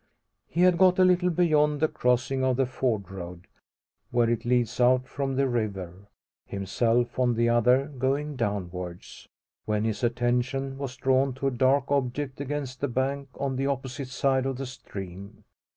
He 0.47 0.61
had 0.61 0.79
got 0.79 0.97
a 0.97 1.03
little 1.03 1.29
beyond 1.29 1.79
the 1.79 1.87
crossing 1.87 2.43
of 2.43 2.57
the 2.57 2.65
Ford 2.65 3.11
road, 3.11 3.45
where 4.09 4.31
it 4.31 4.45
leads 4.45 4.79
out 4.81 5.07
from 5.07 5.35
the 5.35 5.47
river 5.47 5.93
himself 6.47 7.19
on 7.19 7.35
the 7.35 7.49
other 7.49 7.85
going 7.85 8.35
downwards 8.35 9.29
when 9.65 9.83
his 9.83 10.03
attention 10.03 10.79
was 10.79 10.95
drawn 10.97 11.35
to 11.35 11.45
a 11.45 11.51
dark 11.51 11.91
object 11.91 12.41
against 12.41 12.81
the 12.81 12.87
bank 12.87 13.29
on 13.35 13.57
the 13.57 13.67
opposite 13.67 14.07
side 14.07 14.47
of 14.47 14.57
the 14.57 14.65
stream. 14.65 15.43